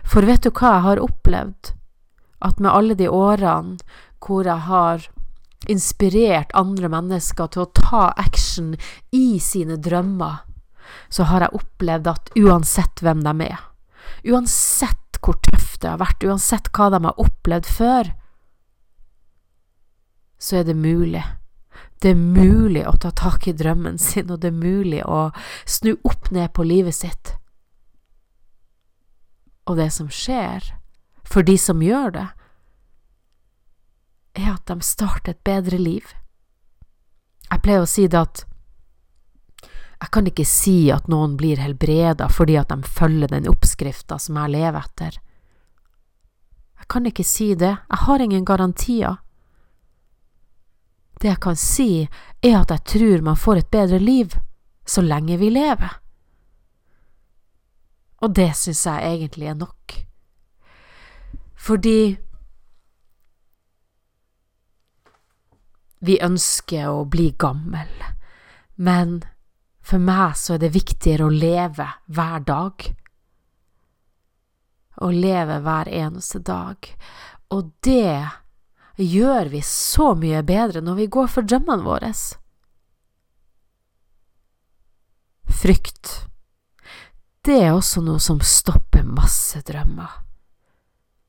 For 0.04 0.26
vet 0.26 0.44
du 0.44 0.50
hva 0.50 0.76
jeg 0.76 0.86
har 0.88 1.04
opplevd? 1.04 1.72
At 2.44 2.60
med 2.60 2.72
alle 2.72 2.96
de 2.98 3.08
årene 3.08 3.78
hvor 4.20 4.48
jeg 4.48 4.66
har 4.66 5.06
inspirert 5.70 6.52
andre 6.54 6.90
mennesker 6.92 7.48
til 7.52 7.64
å 7.64 7.72
ta 7.76 8.02
action 8.20 8.74
i 9.14 9.38
sine 9.42 9.78
drømmer, 9.82 10.42
så 11.08 11.26
har 11.30 11.46
jeg 11.46 11.58
opplevd 11.58 12.10
at 12.10 12.30
uansett 12.38 13.02
hvem 13.02 13.24
de 13.24 13.48
er, 13.48 13.62
uansett 14.30 15.18
hvor 15.22 15.38
tøft 15.42 15.80
det 15.82 15.90
har 15.90 16.02
vært, 16.02 16.26
uansett 16.26 16.70
hva 16.76 16.90
de 16.92 17.00
har 17.08 17.22
opplevd 17.22 17.70
før, 17.70 18.12
så 20.38 20.60
er 20.60 20.68
det 20.68 20.76
mulig. 20.78 21.24
Det 22.02 22.12
er 22.12 22.18
mulig 22.20 22.84
å 22.86 22.96
ta 23.00 23.10
tak 23.10 23.46
i 23.48 23.54
drømmen 23.56 23.98
sin, 23.98 24.30
og 24.30 24.42
det 24.42 24.52
er 24.52 24.58
mulig 24.58 25.02
å 25.04 25.30
snu 25.64 25.94
opp 26.04 26.30
ned 26.30 26.52
på 26.52 26.66
livet 26.66 26.94
sitt. 26.94 27.32
Og 29.66 29.80
det 29.80 29.88
som 29.94 30.10
skjer, 30.12 30.74
for 31.24 31.46
de 31.46 31.56
som 31.58 31.80
gjør 31.82 32.12
det, 32.14 32.26
er 34.36 34.52
at 34.52 34.68
de 34.68 34.76
starter 34.84 35.32
et 35.32 35.44
bedre 35.46 35.80
liv. 35.80 36.12
Jeg 37.50 37.62
pleier 37.64 37.82
å 37.82 37.88
si 37.88 38.04
det 38.10 38.20
at 38.20 38.44
jeg 39.96 40.12
kan 40.12 40.26
ikke 40.28 40.44
si 40.44 40.90
at 40.92 41.06
noen 41.08 41.38
blir 41.40 41.60
helbreda 41.62 42.28
fordi 42.28 42.58
at 42.60 42.68
de 42.68 42.84
følger 42.84 43.32
den 43.32 43.48
oppskrifta 43.48 44.18
som 44.20 44.36
jeg 44.42 44.52
lever 44.52 44.82
etter. 44.82 45.16
Jeg 46.76 46.88
kan 46.92 47.08
ikke 47.08 47.24
si 47.24 47.54
det, 47.56 47.72
jeg 47.80 48.02
har 48.04 48.22
ingen 48.22 48.44
garantier. 48.44 49.16
Det 51.20 51.30
jeg 51.30 51.40
kan 51.40 51.56
si, 51.56 51.90
er 52.42 52.58
at 52.60 52.72
jeg 52.74 52.84
tror 52.92 53.24
man 53.24 53.38
får 53.40 53.62
et 53.62 53.70
bedre 53.72 53.98
liv 54.02 54.36
så 54.86 55.02
lenge 55.02 55.38
vi 55.40 55.50
lever. 55.50 55.96
Og 58.24 58.34
det 58.36 58.52
syns 58.56 58.86
jeg 58.86 59.14
egentlig 59.14 59.50
er 59.50 59.58
nok. 59.58 59.96
Fordi 61.56 62.16
vi 66.06 66.18
ønsker 66.22 66.92
å 66.92 67.06
bli 67.10 67.30
gammel, 67.38 67.90
men 68.76 69.18
for 69.86 70.02
meg 70.02 70.36
så 70.38 70.56
er 70.56 70.64
det 70.64 70.74
viktigere 70.74 71.26
å 71.26 71.32
leve 71.32 71.86
hver 72.06 72.44
dag. 72.46 72.86
Å 74.96 75.08
leve 75.12 75.60
hver 75.62 75.90
eneste 75.92 76.40
dag. 76.42 76.88
Og 77.52 77.70
det 77.84 78.45
gjør 79.04 79.50
vi 79.52 79.60
så 79.64 80.14
mye 80.16 80.42
bedre 80.46 80.80
når 80.84 81.00
vi 81.02 81.06
går 81.12 81.28
for 81.32 81.46
drømmene 81.46 81.84
våre. 81.84 82.12
Frykt. 85.56 86.12
Det 87.46 87.58
er 87.62 87.74
også 87.76 88.02
noe 88.02 88.20
som 88.22 88.40
stopper 88.42 89.04
masse 89.06 89.60
drømmer. 89.68 90.22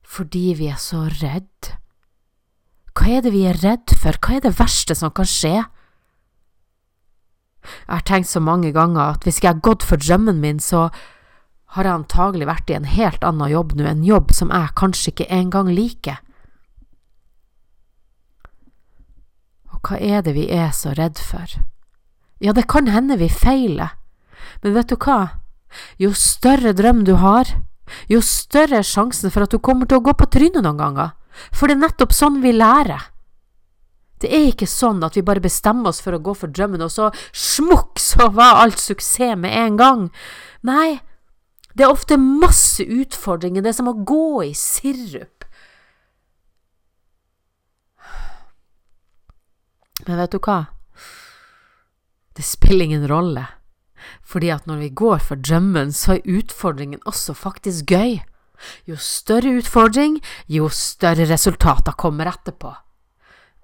Fordi 0.07 0.53
vi 0.57 0.69
er 0.71 0.79
så 0.81 1.03
redd. 1.19 1.73
Hva 2.97 3.17
er 3.17 3.25
det 3.25 3.33
vi 3.35 3.43
er 3.45 3.59
redd 3.61 3.93
for, 3.93 4.17
hva 4.17 4.37
er 4.37 4.47
det 4.47 4.55
verste 4.57 4.95
som 4.97 5.13
kan 5.13 5.27
skje? 5.29 5.59
Jeg 7.67 7.91
har 7.91 8.05
tenkt 8.07 8.31
så 8.31 8.41
mange 8.41 8.71
ganger 8.73 9.13
at 9.17 9.27
hvis 9.27 9.41
jeg 9.43 9.51
har 9.51 9.61
gått 9.61 9.83
for 9.85 9.99
drømmen 10.01 10.39
min, 10.41 10.59
så 10.63 10.87
har 11.75 11.83
jeg 11.85 11.99
antagelig 11.99 12.47
vært 12.47 12.71
i 12.71 12.77
en 12.77 12.87
helt 12.89 13.25
annen 13.27 13.51
jobb 13.51 13.75
nå, 13.75 13.85
en 13.85 14.05
jobb 14.07 14.31
som 14.33 14.53
jeg 14.55 14.73
kanskje 14.79 15.11
ikke 15.11 15.29
engang 15.35 15.69
liker. 15.75 16.21
Og 19.77 19.91
hva 19.91 19.99
er 20.01 20.23
det 20.25 20.33
vi 20.33 20.47
er 20.49 20.71
så 20.73 20.95
redd 20.97 21.21
for? 21.21 21.45
Ja, 22.41 22.53
det 22.53 22.67
kan 22.69 22.89
hende 22.89 23.17
vi 23.21 23.29
feiler, 23.29 23.93
men 24.61 24.73
vet 24.73 24.89
du 24.89 24.97
hva, 24.97 25.37
jo 26.01 26.13
større 26.17 26.73
drøm 26.73 27.03
du 27.05 27.15
har, 27.21 27.49
jo 28.09 28.21
større 28.25 28.81
er 28.81 28.87
sjansen 28.87 29.31
for 29.33 29.45
at 29.45 29.53
du 29.53 29.61
kommer 29.63 29.89
til 29.89 30.01
å 30.01 30.05
gå 30.05 30.13
på 30.17 30.27
trynet 30.33 30.65
noen 30.65 30.81
ganger. 30.81 31.13
For 31.53 31.69
det 31.69 31.77
er 31.77 31.85
nettopp 31.85 32.15
sånn 32.15 32.41
vi 32.41 32.53
lærer. 32.55 33.09
Det 34.17 34.31
er 34.33 34.47
ikke 34.49 34.69
sånn 34.69 35.03
at 35.05 35.17
vi 35.17 35.25
bare 35.25 35.43
bestemmer 35.43 35.91
oss 35.91 36.01
for 36.01 36.17
å 36.17 36.21
gå 36.21 36.33
for 36.37 36.49
drømmen, 36.49 36.81
og 36.81 36.89
så 36.89 37.11
smukk, 37.37 38.01
så 38.01 38.31
var 38.33 38.63
alt 38.63 38.81
suksess 38.81 39.37
med 39.37 39.53
en 39.53 39.77
gang. 39.77 40.07
Nei, 40.65 40.97
det 41.77 41.85
er 41.85 41.93
ofte 41.93 42.17
masse 42.17 42.81
utfordringer, 42.81 43.61
det 43.61 43.75
er 43.75 43.77
som 43.77 43.91
å 43.91 43.99
gå 44.01 44.47
i 44.47 44.53
sirup. 44.57 45.36
Men 50.05 50.19
vet 50.21 50.33
du 50.35 50.39
hva? 50.43 50.59
Det 52.37 52.45
spiller 52.45 52.85
ingen 52.85 53.07
rolle, 53.09 53.47
fordi 54.21 54.51
at 54.53 54.67
når 54.69 54.83
vi 54.83 54.89
går 54.89 55.23
for 55.25 55.41
drømmen, 55.41 55.93
så 55.93 56.17
er 56.17 56.27
utfordringen 56.37 57.01
også 57.05 57.33
faktisk 57.33 57.89
gøy. 57.89 58.19
Jo 58.89 58.97
større 59.01 59.55
utfordring, 59.57 60.19
jo 60.47 60.69
større 60.69 61.25
resultater 61.29 61.97
kommer 61.97 62.29
etterpå. 62.29 62.73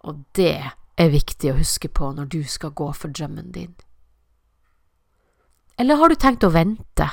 Og 0.09 0.23
det 0.35 0.57
er 0.97 1.13
viktig 1.13 1.51
å 1.51 1.57
huske 1.57 1.89
på 1.89 2.11
når 2.13 2.29
du 2.33 2.41
skal 2.49 2.73
gå 2.75 2.89
for 2.97 3.13
drømmen 3.13 3.51
din. 3.53 3.73
Eller 5.79 5.97
har 5.97 6.09
du 6.09 6.17
tenkt 6.19 6.45
å 6.45 6.53
vente? 6.53 7.07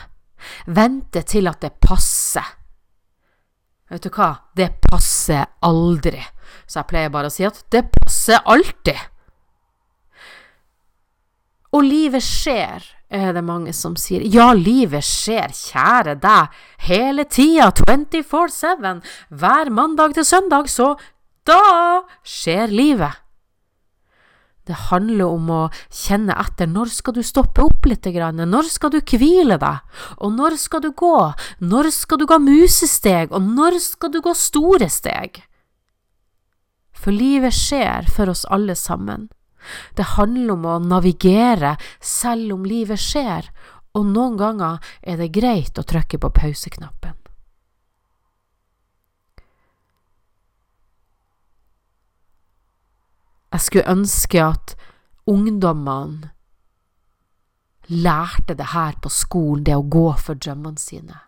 Vente 0.66 1.22
til 1.28 1.48
at 1.48 1.60
det 1.64 1.76
passer. 1.80 2.44
Vet 3.90 4.04
du 4.04 4.10
hva, 4.14 4.32
det 4.56 4.76
passer 4.84 5.48
aldri, 5.66 6.20
så 6.66 6.80
jeg 6.80 6.90
pleier 6.90 7.12
bare 7.12 7.30
å 7.30 7.35
si 7.35 7.47
at 7.47 7.61
det 7.73 7.87
passer 7.95 8.42
alltid. 8.45 8.99
Og 11.71 11.87
livet 11.87 12.25
skjer 12.26 12.87
er 13.11 13.33
det 13.35 13.42
mange 13.47 13.73
som 13.75 13.97
sier. 13.99 14.23
Ja, 14.23 14.52
livet 14.54 15.07
skjer, 15.07 15.50
kjære 15.54 16.16
deg, 16.23 16.61
hele 16.87 17.26
tida, 17.26 17.71
24-7, 17.75 19.00
hver 19.35 19.73
mandag 19.75 20.14
til 20.19 20.26
søndag, 20.26 20.71
så 20.71 20.95
da 21.47 22.07
skjer 22.26 22.71
livet. 22.71 23.19
Det 24.69 24.76
handler 24.90 25.26
om 25.26 25.49
å 25.50 25.61
kjenne 25.88 26.37
etter 26.38 26.69
når 26.71 26.92
skal 26.95 27.16
du 27.16 27.23
stoppe 27.26 27.64
opp 27.64 27.88
litt, 27.90 28.07
når 28.07 28.69
skal 28.71 28.92
du 28.95 29.00
hvile 29.00 29.59
deg, 29.59 29.80
og 30.23 30.35
når 30.37 30.59
skal 30.61 30.85
du 30.85 30.92
gå, 30.95 31.16
når 31.59 31.90
skal 31.90 32.21
du 32.21 32.26
gå 32.30 32.38
musesteg, 32.45 33.33
og 33.33 33.42
når 33.42 33.80
skal 33.83 34.12
du 34.14 34.21
gå 34.23 34.35
store 34.37 34.87
steg? 34.92 35.42
For 37.00 37.16
livet 37.16 37.57
skjer 37.57 38.09
for 38.12 38.28
oss 38.28 38.45
alle 38.52 38.76
sammen. 38.76 39.28
Det 39.97 40.16
handler 40.16 40.52
om 40.57 40.66
å 40.69 40.78
navigere 40.85 41.76
selv 42.00 42.54
om 42.59 42.66
livet 42.69 43.00
skjer, 43.00 43.49
og 43.97 44.12
noen 44.12 44.37
ganger 44.40 44.92
er 45.02 45.16
det 45.21 45.33
greit 45.35 45.80
å 45.80 45.85
trykke 45.85 46.21
på 46.21 46.30
pauseknappen. 46.37 47.16
Jeg 53.50 53.66
skulle 53.66 53.90
ønske 53.90 54.45
at 54.45 54.76
ungdommene 55.26 56.30
lærte 57.90 58.54
det 58.54 58.71
her 58.71 58.95
på 59.02 59.11
skolen, 59.11 59.64
det 59.66 59.75
å 59.75 59.83
gå 59.83 60.12
for 60.23 60.38
drømmene 60.38 60.78
sine. 60.78 61.19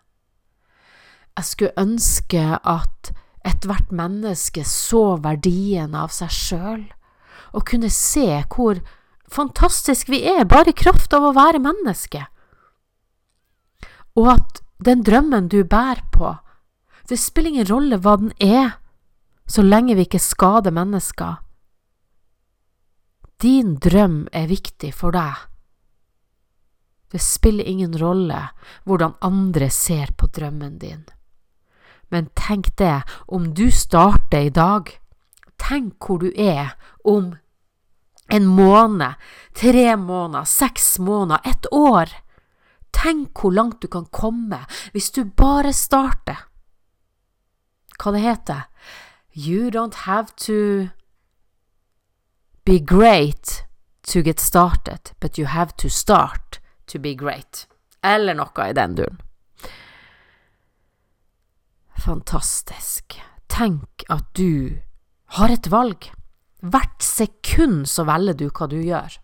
Jeg 1.35 1.49
skulle 1.49 1.81
ønske 1.81 2.43
at 2.55 3.11
ethvert 3.43 3.91
menneske 3.91 4.63
så 4.67 5.17
verdien 5.23 5.95
av 5.95 6.13
seg 6.15 6.31
sjøl 6.31 6.83
og 7.53 7.65
kunne 7.69 7.91
se 7.93 8.41
hvor 8.53 8.79
fantastisk 9.33 10.09
vi 10.09 10.23
er, 10.29 10.45
bare 10.45 10.71
i 10.71 10.77
kraft 10.77 11.13
av 11.13 11.25
å 11.25 11.33
være 11.35 11.61
menneske. 11.61 12.25
Og 14.17 14.29
at 14.35 14.61
den 14.83 15.03
drømmen 15.05 15.49
du 15.49 15.63
bærer 15.63 16.03
på, 16.13 16.35
det 17.09 17.19
spiller 17.19 17.53
ingen 17.53 17.69
rolle 17.69 17.99
hva 18.01 18.17
den 18.21 18.33
er, 18.41 18.77
så 19.49 19.63
lenge 19.65 19.95
vi 19.97 20.05
ikke 20.07 20.21
skader 20.21 20.73
mennesker. 20.73 21.41
Din 23.43 23.75
drøm 23.81 24.27
er 24.31 24.47
viktig 24.47 24.93
for 24.95 25.15
deg. 25.15 25.33
Det 27.11 27.21
spiller 27.21 27.67
ingen 27.69 27.97
rolle 27.99 28.39
hvordan 28.87 29.17
andre 29.21 29.67
ser 29.69 30.13
på 30.17 30.29
drømmen 30.33 30.79
din. 30.81 31.03
Men 32.13 32.29
tenk 32.37 32.75
det, 32.77 33.01
om 33.27 33.53
du 33.57 33.71
starter 33.73 34.45
i 34.45 34.49
dag, 34.53 34.91
tenk 35.57 35.97
hvor 36.05 36.21
du 36.21 36.29
er 36.37 36.75
om 37.03 37.31
en 38.29 38.45
måned, 38.45 39.17
tre 39.57 39.95
måneder, 39.97 40.45
seks 40.45 40.99
måneder, 40.99 41.41
ett 41.43 41.65
år. 41.73 42.13
Tenk 42.93 43.41
hvor 43.41 43.51
langt 43.57 43.81
du 43.81 43.89
kan 43.89 44.05
komme 44.13 44.61
hvis 44.93 45.09
du 45.11 45.23
bare 45.25 45.73
starter. 45.73 46.45
Hva 47.97 48.13
det 48.13 48.21
heter? 48.21 48.63
You 49.33 49.73
don't 49.73 50.05
have 50.05 50.29
to 50.45 50.89
be 52.63 52.77
great 52.77 53.63
to 54.13 54.21
get 54.21 54.39
started, 54.39 55.15
but 55.19 55.39
you 55.39 55.47
have 55.47 55.73
to 55.77 55.89
start 55.89 56.59
to 56.85 56.99
be 56.99 57.15
great. 57.17 57.65
Eller 58.03 58.37
noe 58.37 58.69
i 58.69 58.73
den 58.77 58.95
duren. 59.01 59.21
Fantastisk. 62.03 63.15
Tenk 63.47 64.03
at 64.11 64.25
du 64.35 64.79
har 65.37 65.51
et 65.53 65.69
valg. 65.71 66.09
Hvert 66.59 67.03
sekund 67.03 67.85
så 67.87 68.03
velger 68.07 68.35
du 68.39 68.49
hva 68.49 68.67
du 68.67 68.81
gjør. 68.81 69.15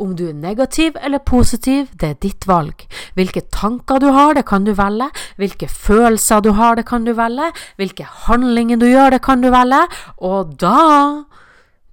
Om 0.00 0.14
du 0.16 0.28
er 0.28 0.36
negativ 0.36 0.94
eller 1.02 1.20
positiv, 1.26 1.90
det 1.98 2.08
er 2.08 2.20
ditt 2.22 2.46
valg. 2.48 2.86
Hvilke 3.18 3.42
tanker 3.52 3.98
du 4.00 4.08
har, 4.14 4.36
det 4.38 4.46
kan 4.48 4.64
du 4.64 4.72
velge. 4.78 5.10
Hvilke 5.42 5.68
følelser 5.68 6.40
du 6.46 6.52
har, 6.56 6.78
det 6.78 6.86
kan 6.86 7.04
du 7.04 7.12
velge. 7.18 7.50
Hvilke 7.76 8.06
handlinger 8.28 8.78
du 8.78 8.86
gjør, 8.86 9.16
det 9.16 9.22
kan 9.26 9.42
du 9.42 9.50
velge. 9.52 9.82
Og 10.22 10.54
da 10.62 11.26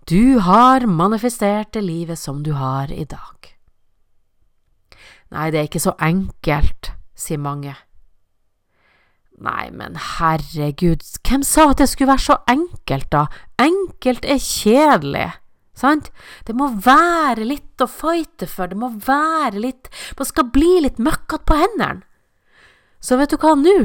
du 0.10 0.40
har 0.46 0.86
manifestert 0.86 1.74
det 1.74 1.84
livet 1.86 2.22
som 2.22 2.44
du 2.46 2.54
har 2.58 2.94
i 2.94 3.10
dag. 3.10 3.52
Nei, 5.34 5.52
det 5.52 5.60
er 5.60 5.70
ikke 5.70 5.82
så 5.82 5.98
enkelt, 6.02 6.94
sier 7.18 7.42
mange. 7.42 7.76
Nei, 9.40 9.70
men 9.72 9.96
herregud, 9.96 11.04
hvem 11.24 11.44
sa 11.48 11.70
at 11.72 11.80
det 11.80 11.88
skulle 11.88 12.12
være 12.12 12.26
så 12.26 12.36
enkelt, 12.52 13.08
da? 13.14 13.22
Enkelt 13.62 14.28
er 14.28 14.42
kjedelig, 14.44 15.30
sant? 15.80 16.10
Det 16.44 16.56
må 16.60 16.68
være 16.84 17.48
litt 17.48 17.80
å 17.80 17.88
fighte 17.88 18.50
for, 18.52 18.68
det 18.68 18.76
må 18.80 18.92
være 19.06 19.64
litt 19.64 19.88
Man 20.20 20.28
skal 20.28 20.50
bli 20.52 20.82
litt 20.84 21.00
møkkete 21.00 21.48
på 21.48 21.60
hendene. 21.62 22.04
Så 23.00 23.16
vet 23.16 23.32
du 23.32 23.40
hva 23.40 23.56
nå? 23.56 23.78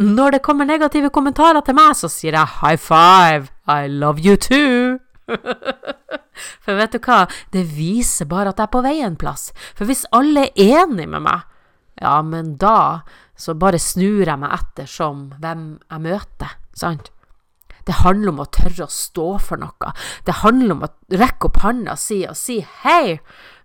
Når 0.00 0.36
det 0.36 0.44
kommer 0.46 0.64
negative 0.64 1.10
kommentarer 1.10 1.64
til 1.66 1.74
meg, 1.74 1.96
så 1.98 2.08
sier 2.08 2.38
jeg 2.38 2.60
high 2.60 2.78
five, 2.78 3.50
I 3.66 3.90
love 3.90 4.22
you 4.22 4.38
too. 4.38 5.00
For 6.64 6.78
vet 6.78 6.94
du 6.94 7.02
hva, 7.02 7.24
det 7.52 7.66
viser 7.74 8.30
bare 8.30 8.54
at 8.54 8.62
jeg 8.62 8.70
er 8.70 8.74
på 8.78 8.84
vei 8.86 9.00
en 9.02 9.18
plass. 9.18 9.50
For 9.74 9.90
hvis 9.90 10.06
alle 10.14 10.46
er 10.54 10.84
enig 10.84 11.08
med 11.10 11.26
meg, 11.26 11.42
ja, 12.00 12.20
men 12.24 12.54
da 12.62 13.02
så 13.40 13.56
bare 13.58 13.80
snur 13.80 14.26
jeg 14.26 14.38
meg 14.40 14.52
etter 14.58 14.90
som 14.90 15.30
hvem 15.40 15.72
jeg 15.88 16.04
møter, 16.04 16.58
sant? 16.76 17.10
Det 17.88 17.96
handler 18.02 18.34
om 18.34 18.42
å 18.42 18.50
tørre 18.52 18.84
å 18.84 18.92
stå 18.92 19.28
for 19.40 19.60
noe. 19.60 19.92
Det 20.28 20.42
handler 20.42 20.74
om 20.74 20.84
å 20.84 20.90
rekke 21.16 21.48
opp 21.48 21.62
handa 21.64 21.96
si 21.98 22.20
og 22.28 22.36
si 22.38 22.60
hei, 22.84 23.18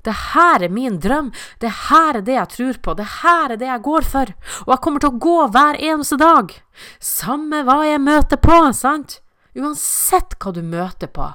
det 0.06 0.16
her 0.32 0.64
er 0.64 0.72
min 0.72 1.00
drøm, 1.02 1.32
det 1.60 1.72
her 1.90 2.22
er 2.22 2.24
det 2.26 2.38
jeg 2.38 2.52
tror 2.54 2.80
på, 2.86 2.96
det 2.98 3.08
her 3.20 3.56
er 3.56 3.60
det 3.60 3.68
jeg 3.68 3.84
går 3.86 4.08
for, 4.08 4.32
og 4.64 4.74
jeg 4.74 4.84
kommer 4.86 5.04
til 5.04 5.12
å 5.12 5.24
gå 5.26 5.38
hver 5.54 5.80
eneste 5.82 6.20
dag, 6.22 6.54
samme 7.02 7.64
hva 7.68 7.80
jeg 7.90 8.04
møter 8.06 8.42
på, 8.42 8.60
sant? 8.78 9.20
Uansett 9.56 10.36
hva 10.40 10.54
du 10.56 10.62
møter 10.64 11.10
på. 11.10 11.32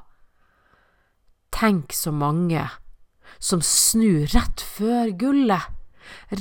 Tenk 1.56 1.92
så 1.96 2.12
mange 2.14 2.68
som 3.40 3.62
snur 3.64 4.28
rett 4.34 4.62
før 4.76 5.10
gullet. 5.18 5.79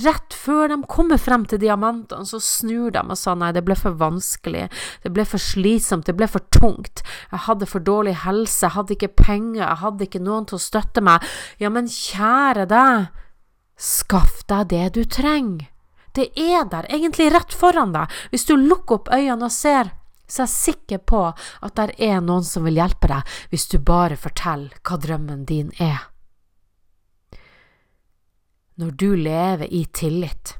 Rett 0.03 0.35
før 0.35 0.69
de 0.71 0.77
kommer 0.89 1.17
frem 1.21 1.45
til 1.49 1.61
diamantene, 1.61 2.27
så 2.27 2.39
snur 2.43 2.93
de 2.93 3.01
og 3.01 3.17
sa 3.17 3.35
nei, 3.37 3.51
det 3.55 3.63
ble 3.65 3.77
for 3.79 3.97
vanskelig, 3.99 4.67
det 5.03 5.11
ble 5.15 5.25
for 5.27 5.41
slitsomt, 5.41 6.05
det 6.05 6.15
ble 6.17 6.27
for 6.29 6.45
tungt, 6.53 7.03
jeg 7.31 7.45
hadde 7.47 7.69
for 7.69 7.85
dårlig 7.85 8.15
helse, 8.25 8.61
jeg 8.65 8.75
hadde 8.75 8.95
ikke 8.97 9.13
penger, 9.23 9.63
jeg 9.63 9.81
hadde 9.83 10.07
ikke 10.07 10.23
noen 10.23 10.49
til 10.49 10.59
å 10.59 10.63
støtte 10.63 11.03
meg. 11.05 11.25
Ja, 11.61 11.71
men 11.73 11.89
kjære 11.89 12.67
deg, 12.69 13.09
skaff 13.79 14.43
deg 14.49 14.69
det 14.73 14.85
du 14.99 15.03
trenger. 15.05 15.69
Det 16.17 16.31
er 16.35 16.65
der, 16.67 16.89
egentlig 16.89 17.29
rett 17.31 17.53
foran 17.55 17.93
deg. 17.93 18.11
Hvis 18.33 18.47
du 18.49 18.55
lukker 18.57 18.99
opp 18.99 19.11
øynene 19.13 19.45
og 19.45 19.53
ser, 19.53 19.93
så 20.29 20.43
er 20.43 20.49
jeg 20.49 20.55
sikker 20.55 21.03
på 21.09 21.23
at 21.31 21.75
der 21.77 21.93
er 21.97 22.21
noen 22.21 22.45
som 22.45 22.65
vil 22.67 22.77
hjelpe 22.81 23.09
deg, 23.09 23.35
hvis 23.49 23.69
du 23.71 23.79
bare 23.81 24.17
forteller 24.19 24.73
hva 24.83 25.01
drømmen 25.01 25.45
din 25.49 25.73
er 25.77 26.08
når 28.79 28.95
du 28.95 29.09
lever 29.15 29.67
i 29.75 29.83
tillit. 29.93 30.55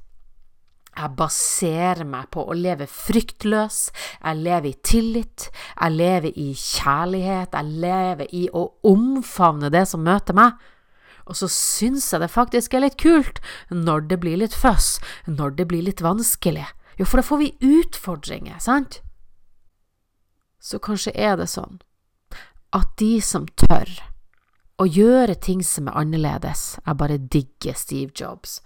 Jeg 0.99 1.15
baserer 1.15 2.03
meg 2.03 2.27
på 2.33 2.43
å 2.43 2.55
leve 2.57 2.83
fryktløs, 2.91 3.77
jeg 4.19 4.41
lever 4.41 4.67
i 4.73 4.79
tillit, 4.83 5.45
jeg 5.79 5.95
lever 5.95 6.35
i 6.35 6.49
kjærlighet, 6.59 7.55
jeg 7.55 7.79
lever 7.85 8.33
i 8.35 8.49
å 8.51 8.65
omfavne 8.89 9.71
det 9.71 9.85
som 9.87 10.03
møter 10.03 10.35
meg. 10.35 10.57
Og 11.29 11.37
så 11.39 11.47
syns 11.53 12.09
jeg 12.11 12.23
det 12.23 12.31
faktisk 12.33 12.73
er 12.73 12.83
litt 12.83 12.97
kult 12.99 13.39
når 13.69 14.09
det 14.09 14.19
blir 14.25 14.41
litt 14.41 14.57
føss, 14.57 14.97
når 15.29 15.55
det 15.61 15.69
blir 15.71 15.85
litt 15.85 16.03
vanskelig. 16.03 16.65
Jo, 16.99 17.07
for 17.07 17.21
da 17.21 17.27
får 17.29 17.39
vi 17.45 17.53
utfordringer, 17.63 18.59
sant? 18.59 18.99
Så 20.59 20.81
kanskje 20.83 21.15
er 21.15 21.37
det 21.39 21.47
sånn 21.47 21.79
at 22.75 22.91
de 22.99 23.15
som 23.23 23.47
tør, 23.57 23.87
å 24.79 24.87
gjøre 24.87 25.35
ting 25.43 25.61
som 25.65 25.89
er 25.89 25.97
annerledes. 25.99 26.79
Jeg 26.85 26.99
bare 26.99 27.19
digger 27.19 27.75
Steve 27.77 28.11
Jobs. 28.15 28.59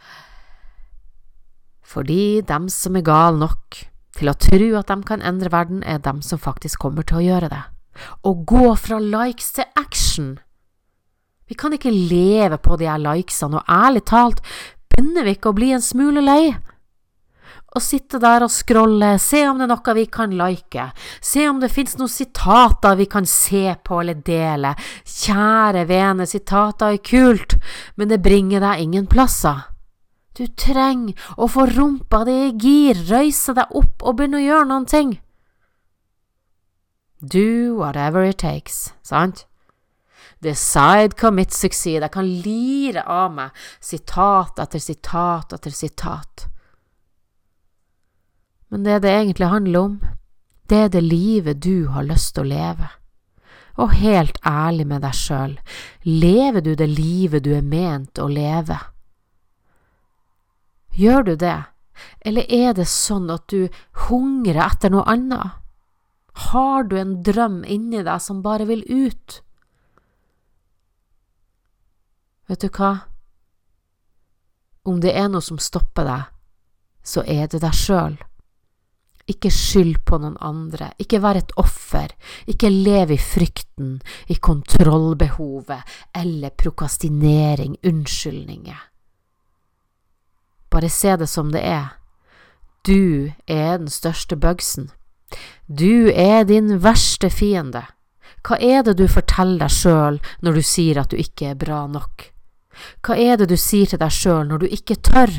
Fordi 1.83 2.41
dem 2.47 2.69
som 2.71 2.97
er 2.97 3.05
gal 3.05 3.39
nok 3.41 3.81
til 4.13 4.29
å 4.29 4.37
tro 4.37 4.69
at 4.79 4.91
de 4.91 4.97
kan 5.07 5.25
endre 5.25 5.51
verden, 5.53 5.81
er 5.83 6.01
dem 6.05 6.21
som 6.21 6.41
faktisk 6.41 6.85
kommer 6.85 7.05
til 7.07 7.19
å 7.19 7.25
gjøre 7.25 7.49
det. 7.53 7.63
Å 8.25 8.31
gå 8.33 8.75
fra 8.79 8.99
likes 9.01 9.51
til 9.57 9.65
action. 9.79 10.37
Vi 11.49 11.57
kan 11.59 11.73
ikke 11.75 11.91
leve 11.93 12.57
på 12.61 12.77
de 12.79 12.87
her 12.89 13.01
likesene, 13.01 13.59
og 13.59 13.69
ærlig 13.69 14.05
talt 14.09 14.41
begynner 14.93 15.25
vi 15.25 15.35
ikke 15.35 15.51
å 15.51 15.57
bli 15.57 15.73
en 15.73 15.83
smule 15.83 16.21
lei 16.23 16.53
og 17.73 17.81
sitte 17.81 18.19
der 18.21 18.45
og 18.45 18.51
scrolle, 18.53 19.15
se 19.21 19.43
om 19.49 19.57
det 19.57 19.65
er 19.65 19.71
noe 19.73 19.95
vi 19.97 20.05
kan 20.13 20.33
like, 20.37 20.87
se 21.21 21.47
om 21.49 21.59
det 21.61 21.71
finnes 21.73 21.97
noen 21.97 22.11
sitater 22.11 22.97
vi 22.99 23.07
kan 23.09 23.25
se 23.29 23.65
på 23.83 24.01
eller 24.01 24.21
dele. 24.25 24.75
Kjære 25.09 25.85
vene, 25.89 26.27
sitater 26.29 26.93
er 26.93 27.03
kult, 27.03 27.57
men 27.97 28.11
det 28.11 28.21
bringer 28.25 28.63
deg 28.63 28.85
ingen 28.85 29.09
plasser. 29.09 29.69
Du 30.33 30.45
trenger 30.57 31.17
å 31.37 31.47
få 31.49 31.67
rumpa 31.69 32.23
di 32.25 32.37
i 32.47 32.53
gir, 32.57 33.01
røyse 33.09 33.53
deg 33.57 33.73
opp 33.77 34.01
og 34.01 34.17
begynne 34.17 34.41
å 34.41 34.45
gjøre 34.47 34.69
noen 34.69 34.87
ting. 34.89 35.17
Do 37.21 37.75
whatever 37.77 38.25
it 38.25 38.41
takes, 38.41 38.91
sant? 39.05 39.45
Decide, 40.43 41.15
commit, 41.15 41.53
succeed. 41.53 42.01
Jeg 42.03 42.11
kan 42.11 42.27
lire 42.27 43.05
av 43.07 43.29
meg 43.31 43.61
sitat 43.79 44.59
etter 44.59 44.81
sitat 44.81 45.53
etter 45.55 45.71
sitat. 45.71 46.49
Men 48.73 48.83
det 48.83 48.99
det 48.99 49.09
egentlig 49.13 49.47
handler 49.47 49.79
om, 49.79 49.99
det 50.65 50.77
er 50.77 50.87
det 50.89 51.01
livet 51.05 51.59
du 51.61 51.91
har 51.93 52.07
lyst 52.09 52.31
til 52.33 52.41
å 52.41 52.49
leve. 52.49 52.87
Og 53.77 53.91
helt 53.99 54.39
ærlig 54.49 54.87
med 54.89 55.03
deg 55.05 55.13
sjøl, 55.13 55.53
lever 56.01 56.65
du 56.65 56.71
det 56.79 56.87
livet 56.89 57.45
du 57.45 57.51
er 57.53 57.61
ment 57.61 58.17
å 58.17 58.25
leve? 58.33 58.79
Gjør 60.97 61.29
du 61.29 61.31
det, 61.45 61.59
eller 62.25 62.49
er 62.49 62.73
det 62.73 62.87
sånn 62.89 63.29
at 63.29 63.45
du 63.53 63.69
hungrer 64.07 64.63
etter 64.65 64.89
noe 64.89 65.05
annet? 65.05 65.53
Har 66.49 66.89
du 66.89 66.97
en 66.97 67.19
drøm 67.21 67.61
inni 67.69 68.01
deg 68.01 68.25
som 68.25 68.41
bare 68.41 68.65
vil 68.65 68.81
ut? 68.89 69.39
Vet 72.49 72.65
du 72.65 72.73
hva? 72.73 72.93
Om 74.81 74.97
det 75.05 75.13
er 75.13 75.29
noe 75.29 75.45
som 75.45 75.61
stopper 75.61 76.09
deg, 76.09 76.29
så 77.05 77.21
er 77.21 77.45
det 77.53 77.61
deg 77.61 77.83
sjøl. 77.85 78.21
Ikke 79.29 79.51
skyld 79.53 80.01
på 80.03 80.17
noen 80.19 80.35
andre, 80.43 80.89
ikke 80.99 81.21
vær 81.23 81.39
et 81.39 81.53
offer, 81.59 82.11
ikke 82.49 82.71
lev 82.71 83.13
i 83.15 83.19
frykten, 83.21 84.01
i 84.27 84.35
kontrollbehovet 84.35 85.95
eller 86.19 86.51
prokastinering, 86.59 87.77
unnskyldninger. 87.87 88.81
Bare 90.73 90.89
se 90.89 91.15
det 91.21 91.29
som 91.29 91.53
det 91.53 91.63
er. 91.63 91.93
Du 92.83 93.31
er 93.47 93.77
den 93.77 93.87
største 93.87 94.35
bugsen. 94.35 94.89
Du 95.67 96.11
er 96.11 96.43
din 96.43 96.81
verste 96.83 97.29
fiende. 97.31 97.85
Hva 98.43 98.57
er 98.59 98.83
det 98.83 98.97
du 98.99 99.05
forteller 99.07 99.61
deg 99.63 99.71
sjøl 99.71 100.19
når 100.43 100.57
du 100.57 100.63
sier 100.67 100.99
at 100.99 101.13
du 101.13 101.21
ikke 101.21 101.53
er 101.53 101.59
bra 101.59 101.85
nok? 101.87 102.25
Hva 103.05 103.15
er 103.15 103.37
det 103.39 103.47
du 103.53 103.55
sier 103.55 103.87
til 103.87 104.01
deg 104.01 104.11
sjøl 104.11 104.49
når 104.49 104.65
du 104.65 104.67
ikke 104.67 104.99
tør, 104.99 105.31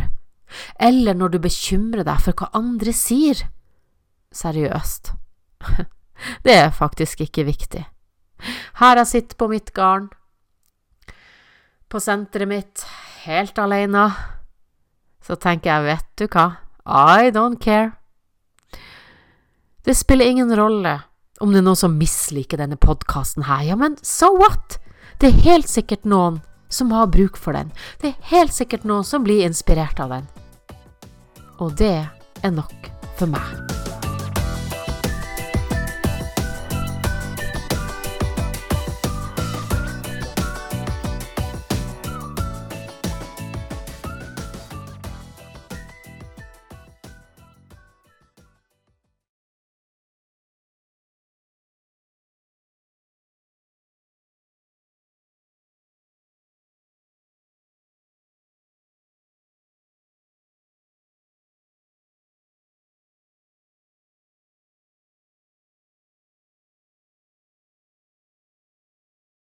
eller 0.80 1.18
når 1.18 1.34
du 1.34 1.38
bekymrer 1.44 2.06
deg 2.06 2.22
for 2.24 2.38
hva 2.38 2.48
andre 2.56 2.94
sier? 2.96 3.44
Seriøst. 4.34 5.12
Det 6.46 6.54
er 6.54 6.70
faktisk 6.74 7.24
ikke 7.24 7.46
viktig. 7.48 7.82
Her 8.80 9.00
jeg 9.00 9.10
sitter 9.10 9.38
på 9.38 9.48
mitt 9.50 9.72
garn, 9.74 10.08
på 11.88 12.00
senteret 12.02 12.50
mitt, 12.50 12.84
helt 13.24 13.58
alene, 13.58 14.08
så 15.24 15.36
tenker 15.40 15.70
jeg, 15.70 15.84
vet 15.88 16.08
du 16.20 16.26
hva, 16.28 16.46
I 16.84 17.30
don't 17.34 17.60
care. 17.62 17.94
Det 19.84 19.96
spiller 19.96 20.28
ingen 20.28 20.52
rolle 20.56 20.98
om 21.40 21.52
det 21.52 21.60
er 21.60 21.66
noen 21.66 21.78
som 21.78 21.96
misliker 21.98 22.60
denne 22.60 22.78
podkasten 22.80 23.46
her, 23.48 23.64
ja, 23.68 23.76
men 23.76 23.98
so 24.02 24.30
what? 24.38 24.78
Det 25.20 25.30
er 25.30 25.44
helt 25.46 25.70
sikkert 25.70 26.06
noen 26.08 26.40
som 26.72 26.90
har 26.94 27.12
bruk 27.12 27.38
for 27.38 27.56
den. 27.56 27.70
Det 28.02 28.12
er 28.12 28.32
helt 28.34 28.54
sikkert 28.54 28.86
noen 28.88 29.06
som 29.06 29.26
blir 29.26 29.46
inspirert 29.46 30.00
av 30.02 30.16
den. 30.16 30.28
Og 31.62 31.76
det 31.78 31.96
er 32.42 32.54
nok 32.54 32.92
for 33.18 33.30
meg. 33.30 33.73